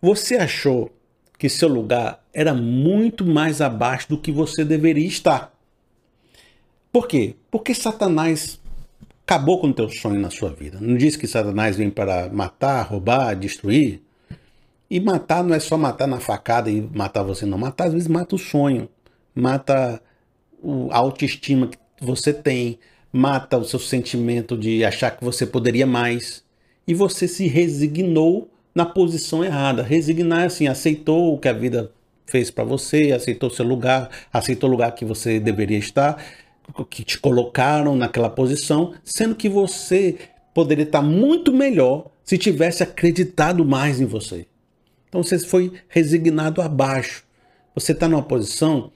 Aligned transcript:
Você 0.00 0.36
achou 0.36 0.90
que 1.38 1.48
seu 1.48 1.68
lugar 1.68 2.24
era 2.32 2.54
muito 2.54 3.24
mais 3.24 3.60
abaixo 3.60 4.08
do 4.08 4.18
que 4.18 4.30
você 4.30 4.64
deveria 4.64 5.06
estar. 5.06 5.52
Por 6.92 7.06
quê? 7.06 7.34
Porque 7.50 7.74
Satanás 7.74 8.60
acabou 9.24 9.60
com 9.60 9.68
o 9.68 9.74
teu 9.74 9.88
sonho 9.88 10.20
na 10.20 10.30
sua 10.30 10.50
vida. 10.50 10.78
Não 10.80 10.96
diz 10.96 11.16
que 11.16 11.26
Satanás 11.26 11.76
vem 11.76 11.90
para 11.90 12.28
matar, 12.28 12.82
roubar, 12.82 13.34
destruir? 13.34 14.00
E 14.90 14.98
matar 15.00 15.44
não 15.44 15.54
é 15.54 15.60
só 15.60 15.76
matar 15.76 16.06
na 16.06 16.18
facada 16.18 16.70
e 16.70 16.80
matar 16.80 17.22
você, 17.22 17.44
não. 17.44 17.58
Matar 17.58 17.88
às 17.88 17.92
vezes 17.92 18.08
mata 18.08 18.34
o 18.34 18.38
sonho, 18.38 18.88
mata 19.34 20.00
a 20.90 20.96
autoestima 20.96 21.68
que 21.68 21.78
você 22.00 22.32
tem, 22.32 22.78
mata 23.12 23.58
o 23.58 23.64
seu 23.64 23.78
sentimento 23.78 24.56
de 24.56 24.84
achar 24.84 25.10
que 25.10 25.24
você 25.24 25.44
poderia 25.44 25.86
mais. 25.86 26.42
E 26.86 26.94
você 26.94 27.28
se 27.28 27.46
resignou 27.46 28.50
na 28.78 28.86
posição 28.86 29.44
errada. 29.44 29.82
Resignar 29.82 30.44
assim, 30.44 30.68
aceitou 30.68 31.34
o 31.34 31.38
que 31.38 31.48
a 31.48 31.52
vida 31.52 31.90
fez 32.26 32.48
para 32.48 32.62
você, 32.62 33.10
aceitou 33.10 33.50
seu 33.50 33.66
lugar, 33.66 34.08
aceitou 34.32 34.68
o 34.68 34.72
lugar 34.72 34.94
que 34.94 35.04
você 35.04 35.40
deveria 35.40 35.78
estar, 35.78 36.22
que 36.88 37.02
te 37.02 37.18
colocaram 37.18 37.96
naquela 37.96 38.30
posição, 38.30 38.94
sendo 39.02 39.34
que 39.34 39.48
você 39.48 40.16
poderia 40.54 40.84
estar 40.84 41.02
muito 41.02 41.52
melhor 41.52 42.08
se 42.22 42.38
tivesse 42.38 42.84
acreditado 42.84 43.64
mais 43.64 44.00
em 44.00 44.04
você. 44.04 44.46
Então 45.08 45.24
você 45.24 45.40
foi 45.40 45.72
resignado 45.88 46.62
abaixo. 46.62 47.24
Você 47.74 47.90
está 47.90 48.06
numa 48.06 48.22
posição 48.22 48.92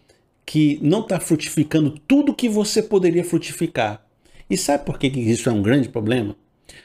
que 0.47 0.79
não 0.81 1.01
está 1.01 1.19
frutificando 1.19 1.99
tudo 2.07 2.35
que 2.35 2.49
você 2.49 2.81
poderia 2.81 3.25
frutificar. 3.25 4.07
E 4.49 4.57
sabe 4.57 4.85
por 4.85 4.97
que 4.97 5.09
isso 5.09 5.49
é 5.49 5.53
um 5.53 5.63
grande 5.63 5.89
problema? 5.89 6.37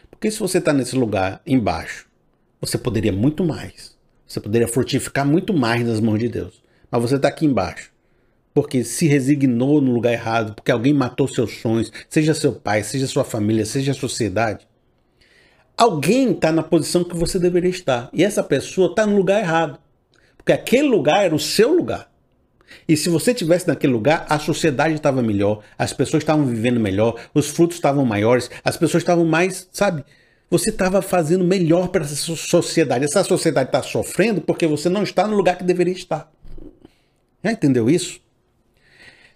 Porque 0.10 0.32
se 0.32 0.40
você 0.40 0.58
está 0.58 0.74
nesse 0.74 0.96
lugar 0.96 1.42
embaixo, 1.46 2.07
você 2.60 2.78
poderia 2.78 3.12
muito 3.12 3.44
mais. 3.44 3.96
Você 4.26 4.40
poderia 4.40 4.68
frutificar 4.68 5.26
muito 5.26 5.54
mais 5.54 5.86
nas 5.86 6.00
mãos 6.00 6.20
de 6.20 6.28
Deus. 6.28 6.62
Mas 6.92 7.02
você 7.02 7.16
está 7.16 7.28
aqui 7.28 7.46
embaixo. 7.46 7.92
Porque 8.54 8.84
se 8.84 9.08
resignou 9.08 9.80
no 9.80 9.94
lugar 9.94 10.14
errado, 10.14 10.54
porque 10.54 10.72
alguém 10.72 10.94
matou 10.94 11.28
seus 11.28 11.60
sonhos, 11.62 11.92
seja 12.10 12.34
seu 12.34 12.54
pai, 12.54 12.84
seja 12.84 13.06
sua 13.08 13.24
família, 13.24 13.66
seja 13.66 13.92
a 13.92 13.96
sociedade. 13.96 14.68
Alguém 15.78 16.32
está 16.32 16.52
na 16.52 16.64
posição 16.64 17.04
que 17.04 17.16
você 17.16 17.38
deveria 17.38 17.70
estar. 17.70 18.10
E 18.12 18.24
essa 18.24 18.44
pessoa 18.44 18.90
está 18.90 19.06
no 19.06 19.16
lugar 19.16 19.42
errado. 19.42 19.80
Porque 20.36 20.52
aquele 20.52 20.88
lugar 20.88 21.24
era 21.24 21.36
o 21.36 21.40
seu 21.40 21.76
lugar. 21.76 22.12
E 22.88 22.98
se 22.98 23.10
você 23.10 23.34
tivesse 23.34 23.68
naquele 23.68 23.94
lugar, 23.94 24.26
a 24.30 24.40
sociedade 24.40 24.96
estava 24.96 25.22
melhor, 25.22 25.64
as 25.78 25.94
pessoas 25.94 26.24
estavam 26.24 26.46
vivendo 26.46 26.80
melhor, 26.80 27.16
os 27.34 27.48
frutos 27.50 27.78
estavam 27.78 28.06
maiores, 28.06 28.50
as 28.64 28.76
pessoas 28.76 29.04
estavam 29.04 29.26
mais, 29.26 29.68
sabe, 29.72 30.04
você 30.50 30.70
estava 30.70 31.02
fazendo 31.02 31.44
melhor 31.44 31.90
para 31.90 32.04
essa 32.04 32.16
sociedade. 32.16 33.06
Essa 33.06 33.24
sociedade 33.24 33.70
está 33.70 33.84
sofrendo 33.84 34.42
porque 34.42 34.66
você 34.66 34.90
não 34.90 35.04
está 35.04 35.28
no 35.28 35.36
lugar 35.36 35.58
que 35.58 35.64
deveria 35.64 35.94
estar. 35.94 36.32
Já 37.44 37.52
entendeu 37.52 37.90
isso? 37.90 38.20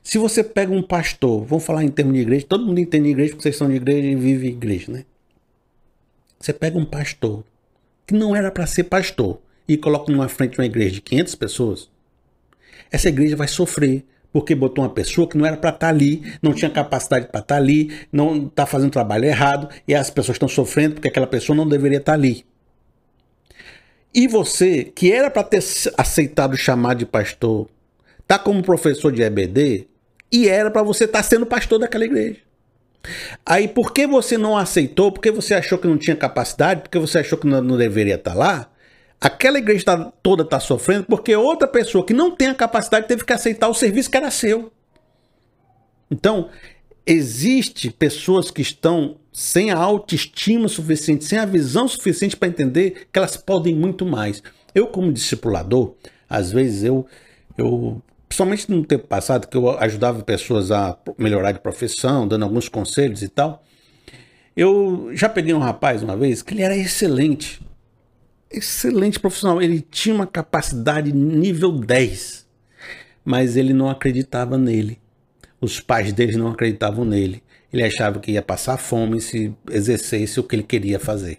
Se 0.04 0.17
você 0.17 0.44
pega 0.44 0.72
um 0.72 0.82
pastor, 0.82 1.45
vamos 1.45 1.64
falar 1.64 1.84
em 1.84 1.89
termos 1.89 2.16
de 2.16 2.22
igreja, 2.22 2.45
todo 2.48 2.66
mundo 2.66 2.80
entende 2.80 3.09
igreja 3.09 3.32
porque 3.32 3.44
vocês 3.44 3.56
são 3.56 3.70
de 3.70 3.76
igreja 3.76 4.08
e 4.08 4.16
vive 4.16 4.48
igreja, 4.48 4.92
né? 4.92 5.06
Você 6.39 6.52
pega 6.52 6.78
um 6.78 6.86
pastor 6.86 7.44
que 8.08 8.14
não 8.16 8.36
era 8.36 8.50
para 8.52 8.66
ser 8.66 8.86
pastor 8.86 9.39
e 9.67 9.78
coloca 9.78 10.12
numa 10.12 10.28
frente 10.28 10.54
de 10.54 10.59
uma 10.59 10.66
igreja 10.66 10.95
de 10.95 11.02
500 11.02 11.36
pessoas, 11.36 11.89
essa 12.92 13.09
igreja 13.09 13.36
vai 13.36 13.48
sofrer 13.48 14.04
porque 14.32 14.56
botou 14.56 14.84
uma 14.84 14.90
pessoa 14.90 15.28
que 15.28 15.38
não 15.38 15.46
era 15.46 15.58
para 15.58 15.70
estar 15.70 15.88
tá 15.88 15.90
ali, 15.90 16.24
não 16.42 16.54
tinha 16.54 16.70
capacidade 16.70 17.28
para 17.28 17.40
estar 17.40 17.56
tá 17.56 17.62
ali, 17.62 17.92
não 18.12 18.48
está 18.48 18.66
fazendo 18.66 18.92
trabalho 18.92 19.26
errado 19.26 19.70
e 19.88 19.94
as 19.94 20.10
pessoas 20.10 20.36
estão 20.36 20.48
sofrendo 20.48 20.96
porque 20.96 21.08
aquela 21.08 21.28
pessoa 21.28 21.56
não 21.56 21.68
deveria 21.68 21.98
estar 21.98 22.14
tá 22.14 22.18
ali. 22.18 22.46
E 24.14 24.28
você, 24.28 24.84
que 24.84 25.12
era 25.12 25.30
para 25.30 25.44
ter 25.44 25.64
aceitado 25.98 26.54
o 26.54 26.58
chamado 26.58 27.00
de 27.00 27.06
pastor, 27.06 27.68
tá 28.28 28.38
como 28.38 28.62
professor 28.62 29.12
de 29.12 29.22
EBD 29.22 29.88
e 30.32 30.48
era 30.48 30.72
para 30.72 30.84
você 30.84 31.06
estar 31.06 31.23
sendo 31.23 31.45
pastor 31.45 31.80
daquela 31.80 32.06
igreja. 32.06 32.38
Aí, 33.45 33.67
por 33.67 33.92
que 33.92 34.05
você 34.05 34.38
não 34.38 34.58
aceitou? 34.58 35.11
Porque 35.11 35.32
você 35.32 35.54
achou 35.54 35.78
que 35.78 35.88
não 35.88 35.98
tinha 35.98 36.16
capacidade? 36.16 36.82
Porque 36.82 37.00
você 37.00 37.20
achou 37.20 37.38
que 37.38 37.48
não, 37.48 37.61
não 37.61 37.78
deveria 37.78 38.16
estar 38.16 38.36
lá? 38.36 38.70
Aquela 39.21 39.59
igreja 39.59 39.86
tá, 39.86 40.11
toda 40.23 40.42
está 40.42 40.59
sofrendo 40.59 41.04
porque 41.04 41.36
outra 41.36 41.67
pessoa 41.67 42.04
que 42.04 42.11
não 42.11 42.32
tem 42.32 42.48
a 42.48 42.55
capacidade 42.55 43.08
teve 43.08 43.23
que 43.23 43.32
aceitar 43.32 43.67
o 43.67 43.73
serviço 43.73 44.09
que 44.09 44.17
era 44.17 44.32
seu. 44.32 44.71
Então, 46.09 46.49
existe 47.05 47.92
pessoas 47.92 48.49
que 48.49 48.64
estão 48.64 49.17
sem 49.31 49.70
a 49.70 49.77
autoestima 49.77 50.67
suficiente, 50.67 51.23
sem 51.23 51.37
a 51.37 51.45
visão 51.45 51.87
suficiente 51.87 52.36
para 52.36 52.49
entender 52.49 53.08
que 53.14 53.20
elas 53.20 53.37
podem 53.37 53.76
muito 53.76 54.08
mais. 54.08 54.42
Eu, 54.73 54.87
como 54.87 55.14
discipulador, 55.14 55.93
às 56.27 56.52
vezes 56.52 56.83
eu, 56.83 57.05
eu 57.55 58.02
principalmente 58.27 58.71
no 58.71 58.83
tempo 58.83 59.08
passado, 59.08 59.48
que 59.48 59.55
eu 59.55 59.70
ajudava 59.77 60.23
pessoas 60.23 60.71
a 60.71 60.98
melhorar 61.15 61.52
de 61.52 61.60
profissão, 61.60 62.27
dando 62.27 62.43
alguns 62.43 62.67
conselhos 62.67 63.21
e 63.21 63.30
tal, 63.30 63.64
eu 64.58 65.11
já 65.14 65.30
peguei 65.30 65.54
um 65.54 65.60
rapaz 65.60 66.02
uma 66.02 66.17
vez 66.17 66.42
que 66.42 66.55
ele 66.55 66.64
era 66.64 66.76
excelente 66.76 67.61
excelente 68.52 69.20
profissional. 69.20 69.62
Ele 69.62 69.82
tinha 69.82 70.14
uma 70.14 70.28
capacidade 70.28 71.12
nível 71.12 71.72
10, 71.72 72.48
mas 73.23 73.56
ele 73.56 73.73
não 73.73 73.89
acreditava 73.89 74.58
nele. 74.58 75.00
Os 75.60 75.80
pais 75.80 76.12
dele 76.12 76.38
não 76.38 76.50
acreditavam 76.50 77.06
nele. 77.06 77.44
Ele 77.72 77.84
achava 77.84 78.20
que 78.20 78.32
ia 78.32 78.42
passar 78.42 78.78
fome 78.78 79.22
se 79.22 79.54
exercesse 79.70 80.40
o 80.40 80.44
que 80.44 80.56
ele 80.56 80.64
queria 80.64 81.00
fazer. 81.00 81.38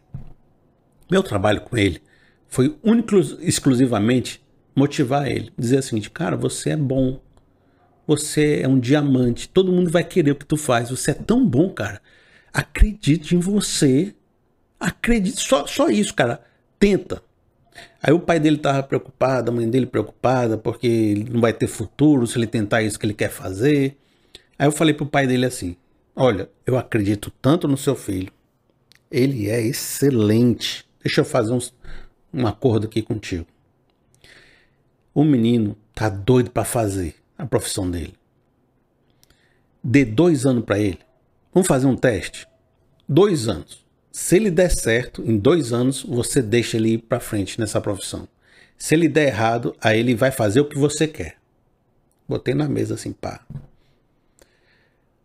Meu 1.11 1.23
trabalho 1.23 1.61
com 1.61 1.77
ele 1.77 2.01
foi 2.49 2.77
único 2.83 3.17
exclusivamente 3.41 4.43
motivar 4.75 5.31
ele, 5.31 5.53
dizer 5.59 5.79
assim, 5.79 6.01
cara, 6.01 6.37
você 6.37 6.71
é 6.71 6.77
bom. 6.77 7.21
Você 8.07 8.61
é 8.63 8.69
um 8.69 8.81
diamante. 8.81 9.49
Todo 9.49 9.73
mundo 9.73 9.91
vai 9.91 10.03
querer 10.03 10.33
o 10.33 10.37
que 10.37 10.47
tu 10.47 10.57
faz. 10.57 10.91
Você 10.91 11.13
é 11.13 11.15
tão 11.15 11.47
bom, 11.47 11.71
cara. 11.71 12.01
Acredite 12.53 13.35
em 13.35 13.39
você. 13.39 14.15
Acredite. 14.81 15.41
Só, 15.41 15.67
só 15.67 15.89
isso, 15.89 16.15
cara 16.15 16.41
tenta. 16.83 17.23
Aí 18.03 18.13
o 18.13 18.19
pai 18.19 18.41
dele 18.41 18.57
estava 18.57 18.83
preocupado, 18.83 19.53
a 19.53 19.55
mãe 19.55 19.71
dele 19.71 19.87
preocupada, 19.87 20.59
porque 20.59 20.89
ele 20.89 21.31
não 21.31 21.41
vai 21.41 21.53
ter 21.53 21.69
futuro 21.69 22.27
se 22.27 22.37
ele 22.37 22.47
tentar 22.49 22.83
isso 22.83 22.99
que 22.99 23.07
ele 23.07 23.15
quer 23.15 23.31
fazer. 23.31 23.97
Aí 24.59 24.67
eu 24.67 24.73
falei 24.73 24.93
pro 24.93 25.07
pai 25.07 25.29
dele 25.29 25.47
assim: 25.47 25.77
Olha, 26.17 26.51
eu 26.67 26.77
acredito 26.77 27.31
tanto 27.41 27.69
no 27.69 27.77
seu 27.77 27.95
filho. 27.95 28.33
Ele 29.09 29.49
é 29.49 29.61
excelente. 29.61 30.85
Deixa 31.01 31.21
eu 31.21 31.25
fazer 31.25 31.53
uns, 31.53 31.73
um 32.35 32.49
acordo 32.49 32.89
aqui 32.89 33.01
contigo. 33.01 33.47
O 35.15 35.23
menino 35.23 35.77
tá 35.95 36.09
doido 36.09 36.51
para 36.51 36.65
fazer 36.65 37.15
a 37.39 37.47
profissão 37.47 37.89
dele. 37.89 38.15
Dê 39.85 40.05
dois 40.05 40.45
anos 40.47 40.65
para 40.65 40.81
ele. 40.81 40.99
Vamos 41.55 41.69
fazer 41.69 41.87
um 41.87 41.97
teste? 41.97 42.49
Dois 43.09 43.47
anos. 43.47 43.82
Se 44.13 44.37
ele 44.37 44.51
der 44.51 44.71
certo, 44.71 45.23
em 45.25 45.39
dois 45.39 45.73
anos 45.73 46.03
você 46.03 46.43
deixa 46.43 46.77
ele 46.77 46.91
ir 46.91 46.99
para 46.99 47.19
frente 47.19 47.59
nessa 47.59 47.81
profissão. 47.81 48.29
Se 48.77 48.95
ele 48.95 49.09
der 49.09 49.29
errado, 49.29 49.75
aí 49.81 49.99
ele 49.99 50.15
vai 50.15 50.31
fazer 50.31 50.61
o 50.61 50.67
que 50.67 50.77
você 50.77 51.09
quer. 51.09 51.37
Botei 52.29 52.53
na 52.53 52.69
mesa 52.69 52.95
assim, 52.95 53.11
pá. 53.11 53.41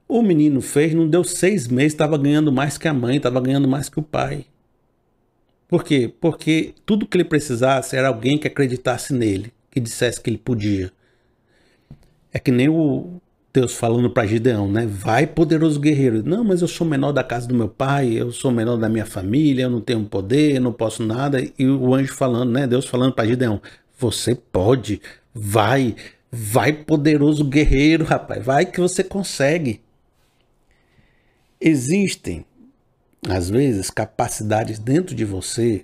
O 0.07 0.21
menino 0.21 0.61
fez, 0.61 0.93
não 0.93 1.05
deu 1.05 1.21
seis 1.25 1.67
meses, 1.67 1.91
estava 1.91 2.17
ganhando 2.17 2.49
mais 2.49 2.77
que 2.77 2.87
a 2.87 2.93
mãe, 2.93 3.17
estava 3.17 3.41
ganhando 3.41 3.67
mais 3.67 3.89
que 3.89 3.99
o 3.99 4.03
pai. 4.03 4.45
Por 5.67 5.83
quê? 5.83 6.13
Porque 6.21 6.73
tudo 6.85 7.05
que 7.05 7.17
ele 7.17 7.25
precisasse 7.25 7.97
era 7.97 8.07
alguém 8.07 8.37
que 8.37 8.47
acreditasse 8.47 9.13
nele, 9.13 9.51
que 9.69 9.81
dissesse 9.81 10.21
que 10.21 10.29
ele 10.29 10.37
podia. 10.37 10.93
É 12.31 12.39
que 12.39 12.51
nem 12.51 12.69
o, 12.69 13.19
Deus 13.59 13.73
falando 13.73 14.07
para 14.07 14.27
Gideão, 14.27 14.71
né? 14.71 14.85
Vai, 14.85 15.25
poderoso 15.25 15.79
guerreiro. 15.79 16.21
Não, 16.23 16.43
mas 16.43 16.61
eu 16.61 16.67
sou 16.67 16.85
menor 16.85 17.11
da 17.11 17.23
casa 17.23 17.47
do 17.47 17.55
meu 17.55 17.67
pai, 17.67 18.13
eu 18.13 18.31
sou 18.31 18.51
menor 18.51 18.77
da 18.77 18.87
minha 18.87 19.05
família, 19.05 19.63
eu 19.63 19.69
não 19.71 19.81
tenho 19.81 20.05
poder, 20.05 20.57
eu 20.57 20.61
não 20.61 20.71
posso 20.71 21.01
nada. 21.03 21.41
E 21.57 21.65
o 21.65 21.95
anjo 21.95 22.13
falando, 22.13 22.51
né? 22.51 22.67
Deus 22.67 22.85
falando 22.85 23.13
para 23.13 23.25
Gideão: 23.25 23.59
Você 23.97 24.35
pode, 24.35 25.01
vai, 25.33 25.95
vai, 26.31 26.71
poderoso 26.71 27.43
guerreiro, 27.43 28.05
rapaz, 28.05 28.45
vai 28.45 28.63
que 28.63 28.79
você 28.79 29.03
consegue. 29.03 29.81
Existem, 31.59 32.45
às 33.27 33.49
vezes, 33.49 33.89
capacidades 33.89 34.77
dentro 34.77 35.15
de 35.15 35.25
você 35.25 35.83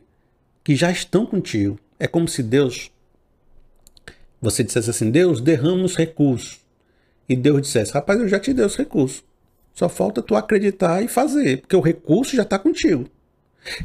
que 0.63 0.75
já 0.75 0.91
estão 0.91 1.25
contigo. 1.25 1.79
É 1.99 2.05
como 2.05 2.27
se 2.27 2.43
Deus, 2.43 2.91
você 4.39 4.63
dissesse 4.63 4.91
assim: 4.91 5.09
Deus, 5.09 5.41
derrama 5.41 5.85
os 5.85 5.95
recursos 5.95 6.62
e 7.27 7.35
Deus 7.35 7.61
dissesse: 7.61 7.93
Rapaz, 7.93 8.19
eu 8.19 8.27
já 8.27 8.39
te 8.39 8.53
dei 8.53 8.65
os 8.65 8.75
recursos. 8.75 9.23
Só 9.73 9.89
falta 9.89 10.21
tu 10.21 10.35
acreditar 10.35 11.01
e 11.01 11.07
fazer, 11.07 11.61
porque 11.61 11.75
o 11.75 11.81
recurso 11.81 12.35
já 12.35 12.43
está 12.43 12.59
contigo. 12.59 13.09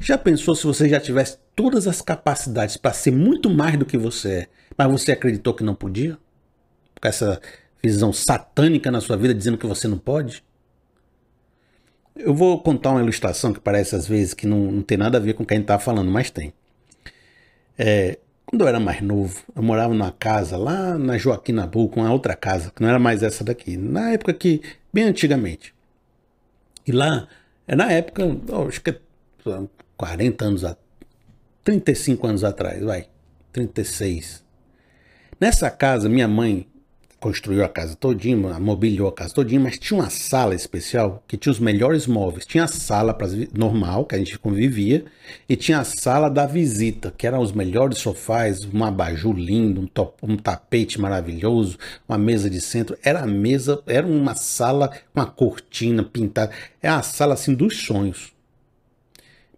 Já 0.01 0.19
pensou 0.19 0.55
se 0.55 0.65
você 0.65 0.89
já 0.89 1.01
tivesse 1.01 1.39
todas 1.55 1.87
as 1.87 2.03
capacidades 2.03 2.77
para 2.77 2.93
ser 2.93 3.13
muito 3.13 3.49
mais 3.49 3.79
do 3.79 3.87
que 3.87 3.97
você 3.97 4.31
é, 4.31 4.47
mas 4.77 4.91
você 4.91 5.13
acreditou 5.13 5.55
que 5.55 5.65
não 5.65 5.75
podia? 5.75 6.19
Com 7.01 7.09
essa 7.09 7.41
visão 7.83 8.13
satânica 8.13 8.91
na 8.91 9.01
sua 9.01 9.17
vida 9.17 9.35
dizendo 9.35 9.57
que 9.57 9.67
você 9.67 9.87
não 9.89 9.99
pode? 9.99 10.45
Eu 12.17 12.35
vou 12.35 12.61
contar 12.61 12.91
uma 12.91 13.01
ilustração 13.01 13.53
que 13.53 13.61
parece 13.61 13.95
às 13.95 14.07
vezes 14.07 14.35
que 14.35 14.47
não, 14.47 14.59
não 14.73 14.83
tem 14.83 14.99
nada 14.99 15.19
a 15.19 15.21
ver 15.21 15.35
com 15.35 15.45
o 15.45 15.47
que 15.47 15.55
a 15.55 15.57
gente 15.57 15.65
está 15.65 15.79
falando, 15.79 16.11
mas 16.11 16.31
tem. 16.31 16.53
É, 17.79 18.19
Quando 18.51 18.63
eu 18.63 18.69
era 18.69 18.81
mais 18.81 19.03
novo, 19.03 19.45
eu 19.55 19.63
morava 19.63 19.93
numa 19.93 20.11
casa 20.11 20.57
lá 20.57 20.97
na 20.97 21.19
Joaquim 21.19 21.53
Nabuco, 21.53 22.01
uma 22.01 22.11
outra 22.11 22.35
casa, 22.35 22.71
que 22.75 22.81
não 22.81 22.89
era 22.89 22.99
mais 22.99 23.23
essa 23.23 23.45
daqui, 23.45 23.77
na 23.77 24.13
época 24.13 24.33
que, 24.33 24.63
bem 24.91 25.05
antigamente. 25.05 25.75
E 26.87 26.91
lá, 26.91 27.29
é 27.67 27.77
na 27.77 27.93
época, 27.93 28.23
acho 28.67 28.81
que 28.81 28.99
40 29.99 30.45
anos, 30.47 30.65
35 31.63 32.27
anos 32.27 32.43
atrás, 32.43 32.83
vai, 32.83 33.11
36. 33.53 34.43
Nessa 35.39 35.71
casa, 35.71 36.09
minha 36.09 36.27
mãe 36.27 36.67
construiu 37.21 37.65
a 37.65 37.69
casa 37.69 37.97
todinha, 37.97 38.37
mobiliou 38.61 39.09
a 39.09 39.13
casa 39.13 39.35
todinha, 39.35 39.61
mas 39.61 39.79
tinha 39.79 40.01
uma 40.01 40.11
sala 40.11 40.55
especial 40.55 41.23
que 41.27 41.37
tinha 41.37 41.53
os 41.53 41.59
melhores 41.59 42.07
móveis. 42.07 42.47
Tinha 42.47 42.65
a 42.65 42.69
sala 42.69 43.17
normal, 43.53 44.05
que 44.05 44.15
a 44.15 44.19
gente 44.19 44.39
convivia, 44.39 45.05
e 45.49 45.57
tinha 45.57 45.81
a 45.81 45.85
sala 45.85 46.29
da 46.29 46.47
visita, 46.47 47.13
que 47.17 47.27
eram 47.27 47.41
os 47.41 47.53
melhores 47.53 47.99
sofás, 47.99 48.65
um 48.73 48.85
abajur 48.85 49.37
lindo, 49.37 49.81
um, 49.81 49.87
top, 49.87 50.15
um 50.23 50.37
tapete 50.37 51.01
maravilhoso, 51.01 51.77
uma 52.09 52.19
mesa 52.19 52.49
de 52.49 52.61
centro. 52.61 52.97
Era 53.03 53.21
a 53.21 53.27
mesa, 53.27 53.83
era 53.87 54.07
uma 54.07 54.35
sala 54.35 54.89
com 54.89 55.21
uma 55.21 55.27
cortina 55.27 56.03
pintada. 56.03 56.53
É 56.83 56.89
a 56.89 57.03
sala 57.03 57.35
assim 57.35 57.55
dos 57.55 57.77
sonhos. 57.79 58.38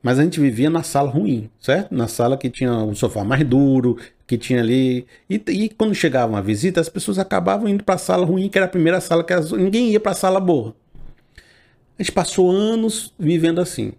Mas 0.03 0.19
a 0.19 0.23
gente 0.23 0.41
vivia 0.41 0.71
na 0.71 0.83
sala 0.83 1.11
ruim, 1.11 1.51
certo? 1.61 1.95
Na 1.95 2.09
sala 2.09 2.37
que 2.37 2.49
tinha 2.49 2.73
um 2.73 2.95
sofá 2.95 3.23
mais 3.23 3.45
duro, 3.45 3.99
que 4.27 4.39
tinha 4.39 4.61
ali. 4.61 5.07
E, 5.29 5.35
e 5.49 5.69
quando 5.69 5.95
chegava 5.95 6.33
uma 6.33 6.41
visita, 6.41 6.81
as 6.81 6.89
pessoas 6.89 7.19
acabavam 7.19 7.69
indo 7.69 7.85
para 7.85 7.97
a 7.97 7.99
sala 7.99 8.25
ruim, 8.25 8.49
que 8.49 8.57
era 8.57 8.67
a 8.67 8.71
primeira 8.71 9.01
sala 9.01 9.23
que 9.23 9.33
as, 9.33 9.53
ninguém 9.53 9.91
ia 9.91 10.01
para 10.01 10.13
a 10.13 10.15
sala 10.15 10.41
boa. 10.41 10.75
A 11.99 12.03
gente 12.03 12.13
passou 12.13 12.51
anos 12.51 13.13
vivendo 13.19 13.61
assim. 13.61 13.93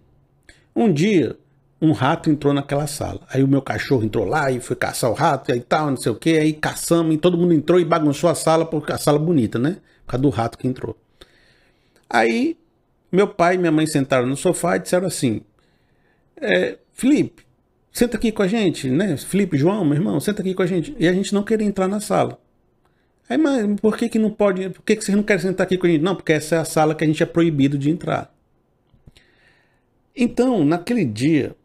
Um 0.74 0.92
dia, 0.92 1.36
um 1.80 1.92
rato 1.92 2.30
entrou 2.30 2.52
naquela 2.52 2.88
sala. 2.88 3.20
Aí 3.28 3.44
o 3.44 3.48
meu 3.48 3.62
cachorro 3.62 4.04
entrou 4.04 4.24
lá 4.24 4.50
e 4.50 4.58
foi 4.58 4.74
caçar 4.74 5.08
o 5.08 5.14
rato 5.14 5.52
e 5.52 5.60
tal, 5.60 5.90
não 5.90 5.96
sei 5.96 6.10
o 6.10 6.16
que. 6.16 6.36
Aí 6.36 6.52
caçamos 6.52 7.14
e 7.14 7.18
todo 7.18 7.38
mundo 7.38 7.54
entrou 7.54 7.78
e 7.78 7.84
bagunçou 7.84 8.28
a 8.28 8.34
sala, 8.34 8.66
porque 8.66 8.92
a 8.92 8.98
sala 8.98 9.20
bonita, 9.20 9.56
né? 9.56 9.76
Por 10.04 10.12
causa 10.12 10.22
do 10.22 10.30
rato 10.30 10.58
que 10.58 10.66
entrou. 10.66 10.96
Aí 12.10 12.56
meu 13.12 13.28
pai 13.28 13.54
e 13.54 13.58
minha 13.58 13.70
mãe 13.70 13.86
sentaram 13.86 14.26
no 14.26 14.36
sofá 14.36 14.76
e 14.76 14.80
disseram 14.80 15.06
assim: 15.06 15.42
é, 16.42 16.78
Felipe, 16.92 17.44
senta 17.92 18.16
aqui 18.16 18.32
com 18.32 18.42
a 18.42 18.46
gente, 18.46 18.90
né? 18.90 19.16
Felipe, 19.16 19.56
João, 19.56 19.84
meu 19.84 19.94
irmão, 19.94 20.18
senta 20.20 20.42
aqui 20.42 20.54
com 20.54 20.62
a 20.62 20.66
gente. 20.66 20.94
E 20.98 21.06
a 21.06 21.12
gente 21.12 21.32
não 21.32 21.42
queria 21.42 21.66
entrar 21.66 21.88
na 21.88 22.00
sala. 22.00 22.38
Aí, 23.28 23.38
mas 23.38 23.80
por 23.80 23.96
que, 23.96 24.08
que 24.08 24.18
não 24.18 24.30
pode? 24.30 24.68
Por 24.70 24.82
que, 24.82 24.96
que 24.96 25.04
vocês 25.04 25.16
não 25.16 25.22
querem 25.22 25.42
sentar 25.42 25.64
aqui 25.64 25.78
com 25.78 25.86
a 25.86 25.90
gente? 25.90 26.02
Não, 26.02 26.14
porque 26.14 26.32
essa 26.32 26.56
é 26.56 26.58
a 26.58 26.64
sala 26.64 26.94
que 26.94 27.04
a 27.04 27.06
gente 27.06 27.22
é 27.22 27.26
proibido 27.26 27.78
de 27.78 27.90
entrar. 27.90 28.34
Então, 30.14 30.64
naquele 30.64 31.04
dia, 31.04 31.56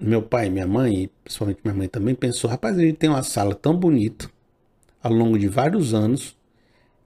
meu 0.00 0.22
pai 0.22 0.46
e 0.46 0.50
minha 0.50 0.66
mãe, 0.66 1.10
principalmente 1.22 1.60
minha 1.62 1.74
mãe 1.74 1.88
também, 1.88 2.14
pensou: 2.14 2.48
rapaz, 2.48 2.78
a 2.78 2.80
gente 2.80 2.96
tem 2.96 3.10
uma 3.10 3.22
sala 3.22 3.54
tão 3.54 3.76
bonita, 3.76 4.30
ao 5.02 5.12
longo 5.12 5.38
de 5.38 5.48
vários 5.48 5.92
anos, 5.92 6.36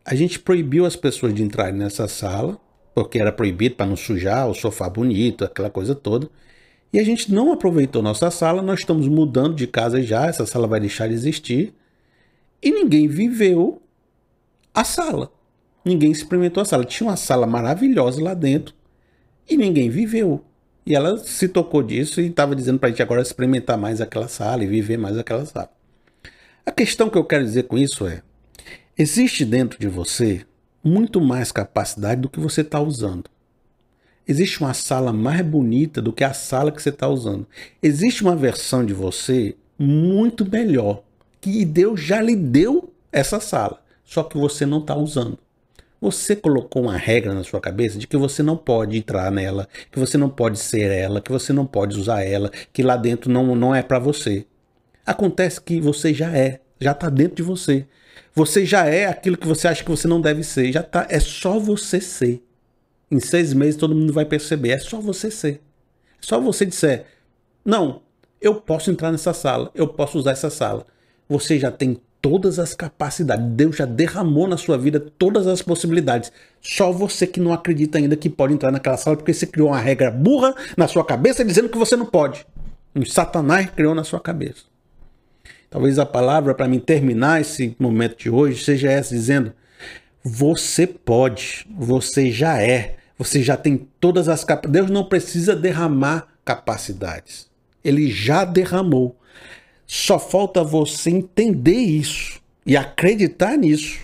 a 0.05 0.15
gente 0.15 0.39
proibiu 0.39 0.87
as 0.87 0.95
pessoas 0.95 1.35
de 1.35 1.43
entrarem 1.43 1.75
nessa 1.75 2.07
sala, 2.07 2.59
porque 2.95 3.19
era 3.19 3.33
proibido 3.33 3.75
para 3.75 3.87
não 3.87 3.97
sujar 3.97 4.49
o 4.49 4.55
sofá 4.55 4.89
bonito, 4.89 5.45
aquela 5.45 5.71
coisa 5.71 5.95
toda. 5.95 6.31
E 6.93 6.99
a 6.99 7.05
gente 7.05 7.33
não 7.33 7.53
aproveitou 7.53 8.03
nossa 8.03 8.31
sala, 8.31 8.63
nós 8.63 8.81
estamos 8.81 9.09
mudando 9.09 9.55
de 9.55 9.67
casa 9.67 10.01
já, 10.01 10.27
essa 10.27 10.47
sala 10.47 10.67
vai 10.67 10.81
deixar 10.81 11.09
de 11.09 11.15
existir. 11.15 11.75
E 12.63 12.71
ninguém 12.71 13.07
viveu 13.07 13.83
a 14.73 14.85
sala. 14.85 15.31
Ninguém 15.85 16.11
experimentou 16.11 16.63
a 16.63 16.65
sala. 16.65 16.85
Tinha 16.85 17.09
uma 17.09 17.17
sala 17.17 17.47
maravilhosa 17.47 18.23
lá 18.23 18.35
dentro 18.35 18.75
e 19.49 19.57
ninguém 19.57 19.89
viveu. 19.89 20.45
E 20.85 20.95
ela 20.95 21.19
se 21.19 21.49
tocou 21.49 21.83
disso 21.83 22.21
e 22.21 22.27
estava 22.27 22.55
dizendo 22.55 22.79
para 22.79 22.89
a 22.89 22.91
gente 22.91 23.03
agora 23.03 23.23
experimentar 23.23 23.77
mais 23.77 24.01
aquela 24.01 24.29
sala 24.29 24.65
e 24.65 24.67
viver 24.67 24.97
mais 24.97 25.19
aquela 25.19 25.45
sala. 25.45 25.71
A 26.65 26.71
questão 26.71 27.09
que 27.09 27.19
eu 27.19 27.25
quero 27.25 27.45
dizer 27.45 27.65
com 27.65 27.77
isso 27.79 28.07
é: 28.07 28.23
existe 28.97 29.45
dentro 29.45 29.79
de 29.79 29.89
você 29.89 30.45
muito 30.83 31.21
mais 31.21 31.51
capacidade 31.51 32.21
do 32.21 32.29
que 32.29 32.39
você 32.39 32.61
está 32.61 32.81
usando. 32.81 33.29
Existe 34.29 34.61
uma 34.61 34.75
sala 34.75 35.13
mais 35.13 35.41
bonita 35.43 36.03
do 36.03 36.13
que 36.13 36.25
a 36.25 36.33
sala 36.33 36.73
que 36.73 36.83
você 36.83 36.89
está 36.89 37.09
usando. 37.09 37.47
Existe 37.81 38.23
uma 38.23 38.35
versão 38.35 38.85
de 38.85 38.93
você 38.93 39.55
muito 39.79 40.51
melhor 40.51 41.03
que 41.41 41.65
Deus 41.65 42.01
já 42.01 42.21
lhe 42.21 42.35
deu 42.35 42.93
essa 43.13 43.39
sala, 43.39 43.81
só 44.05 44.25
que 44.25 44.37
você 44.37 44.67
não 44.67 44.79
está 44.79 44.97
usando. 44.97 45.39
Você 46.01 46.35
colocou 46.35 46.83
uma 46.83 46.97
regra 46.97 47.33
na 47.33 47.45
sua 47.45 47.61
cabeça 47.61 47.99
de 47.99 48.07
que 48.09 48.17
você 48.17 48.43
não 48.43 48.57
pode 48.57 48.99
entrar 48.99 49.31
nela, 49.31 49.69
que 49.93 49.99
você 49.99 50.19
não 50.19 50.29
pode 50.29 50.59
ser 50.59 50.91
ela, 50.91 51.21
que 51.21 51.31
você 51.31 51.53
não 51.53 51.65
pode 51.65 51.97
usar 51.97 52.25
ela, 52.25 52.51
que 52.73 52.83
lá 52.83 52.97
dentro 52.97 53.31
não, 53.31 53.55
não 53.55 53.73
é 53.73 53.83
para 53.83 54.01
você. 54.01 54.45
Acontece 55.07 55.61
que 55.61 55.81
você 55.81 56.13
já 56.13 56.37
é, 56.37 56.61
já 56.81 56.91
está 56.91 57.09
dentro 57.09 57.37
de 57.37 57.43
você. 57.45 57.87
Você 58.35 58.67
já 58.67 58.87
é 58.87 59.07
aquilo 59.07 59.37
que 59.37 59.47
você 59.47 59.69
acha 59.69 59.85
que 59.85 59.91
você 59.91 60.09
não 60.09 60.21
deve 60.21 60.43
ser, 60.43 60.73
já 60.73 60.83
tá, 60.83 61.07
é 61.09 61.21
só 61.21 61.61
você 61.61 62.01
ser. 62.01 62.43
Em 63.11 63.21
seis 63.21 63.53
meses 63.53 63.77
todo 63.77 63.95
mundo 63.95 64.13
vai 64.13 64.25
perceber. 64.25 64.71
É 64.71 64.79
só 64.79 65.01
você 65.01 65.31
ser. 65.31 65.63
É 66.21 66.23
só 66.23 66.41
você 66.41 66.67
disser: 66.67 67.07
Não, 67.65 68.03
eu 68.41 68.55
posso 68.55 68.91
entrar 68.91 69.13
nessa 69.13 69.33
sala, 69.33 69.71
eu 69.75 69.87
posso 69.89 70.19
usar 70.19 70.33
essa 70.33 70.51
sala. 70.51 70.87
Você 71.29 71.59
já 71.59 71.71
tem 71.71 72.01
todas 72.21 72.59
as 72.59 72.75
capacidades. 72.75 73.47
Deus 73.51 73.77
já 73.77 73.85
derramou 73.85 74.49
na 74.49 74.57
sua 74.57 74.77
vida 74.77 74.99
todas 74.99 75.47
as 75.47 75.63
possibilidades. 75.63 76.33
Só 76.61 76.91
você 76.91 77.27
que 77.27 77.41
não 77.41 77.53
acredita 77.53 77.99
ainda 77.99 78.17
que 78.17 78.29
pode 78.29 78.53
entrar 78.53 78.73
naquela 78.73 78.97
sala 78.97 79.17
porque 79.17 79.33
você 79.33 79.47
criou 79.47 79.69
uma 79.69 79.79
regra 79.79 80.11
burra 80.11 80.55
na 80.77 80.89
sua 80.89 81.05
cabeça 81.05 81.45
dizendo 81.45 81.69
que 81.69 81.79
você 81.79 81.97
não 81.97 82.07
pode. 82.07 82.45
Um 82.95 83.05
Satanás 83.05 83.71
criou 83.71 83.95
na 83.95 84.03
sua 84.03 84.19
cabeça. 84.19 84.65
Talvez 85.71 85.99
a 85.99 86.07
palavra 86.07 86.55
para 86.55 86.67
mim 86.69 86.79
terminar 86.79 87.41
esse 87.41 87.77
momento 87.79 88.17
de 88.19 88.31
hoje 88.31 88.65
seja 88.65 88.91
essa 88.91 89.15
dizendo: 89.15 89.53
você 90.29 90.89
pode, 90.89 91.65
você 91.71 92.33
já 92.33 92.61
é, 92.61 92.97
você 93.17 93.45
já 93.45 93.57
tem 93.57 93.89
todas 94.01 94.29
as 94.29 94.43
capacidades. 94.43 94.73
Deus 94.73 94.91
não 94.91 95.05
precisa 95.05 95.55
derramar 95.55 96.27
capacidades. 96.45 97.49
Ele 97.85 98.11
já 98.11 98.45
derramou. 98.45 99.17
Só 99.87 100.19
falta 100.19 100.65
você 100.65 101.11
entender 101.11 101.77
isso 101.77 102.43
e 102.67 102.77
acreditar 102.77 103.57
nisso. 103.57 104.01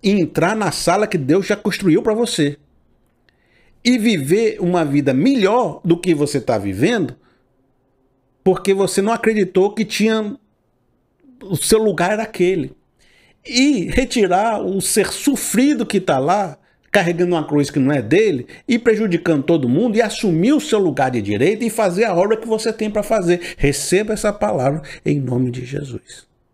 E 0.00 0.12
entrar 0.12 0.54
na 0.54 0.70
sala 0.70 1.08
que 1.08 1.18
Deus 1.18 1.44
já 1.44 1.56
construiu 1.56 2.04
para 2.04 2.14
você. 2.14 2.56
E 3.84 3.98
viver 3.98 4.60
uma 4.60 4.84
vida 4.84 5.12
melhor 5.12 5.80
do 5.84 5.98
que 5.98 6.14
você 6.14 6.38
está 6.38 6.56
vivendo, 6.56 7.16
porque 8.44 8.72
você 8.72 9.02
não 9.02 9.12
acreditou 9.12 9.74
que 9.74 9.84
tinha. 9.84 10.36
O 11.42 11.56
seu 11.56 11.82
lugar 11.82 12.12
era 12.12 12.22
aquele 12.22 12.76
e 13.46 13.88
retirar 13.90 14.60
o 14.60 14.80
ser 14.80 15.12
sofrido 15.12 15.86
que 15.86 15.98
está 15.98 16.18
lá, 16.18 16.58
carregando 16.90 17.34
uma 17.34 17.46
cruz 17.46 17.70
que 17.70 17.78
não 17.78 17.92
é 17.92 18.02
dele 18.02 18.46
e 18.68 18.78
prejudicando 18.78 19.42
todo 19.42 19.68
mundo 19.68 19.96
e 19.96 20.02
assumir 20.02 20.52
o 20.52 20.60
seu 20.60 20.78
lugar 20.78 21.10
de 21.10 21.22
direito 21.22 21.64
e 21.64 21.70
fazer 21.70 22.04
a 22.04 22.14
obra 22.14 22.36
que 22.36 22.46
você 22.46 22.72
tem 22.72 22.90
para 22.90 23.02
fazer. 23.02 23.54
Receba 23.56 24.12
essa 24.12 24.32
palavra 24.32 24.82
em 25.04 25.20
nome 25.20 25.50
de 25.50 25.64
Jesus. 25.64 26.31